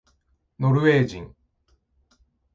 [0.59, 1.35] ノルウェー人